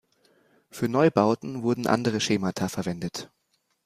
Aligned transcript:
Für 0.71 0.89
Neubauten 0.89 1.61
wurden 1.61 1.85
andere 1.85 2.19
Schemata 2.21 2.69
verwendet. 2.69 3.29